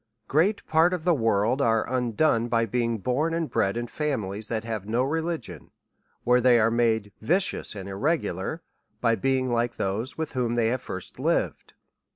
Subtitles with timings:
[0.27, 4.63] Great part of the world are undone by being born and bred in families that
[4.63, 5.69] have no religion;
[6.23, 8.63] where they are made vicious and irregular,
[8.99, 11.75] by being like those with whom they first lived.